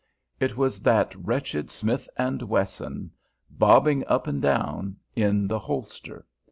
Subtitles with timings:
[0.39, 2.17] It was that wretched Smith &
[2.51, 3.11] Wesson
[3.51, 6.25] bobbing up and down in the holster.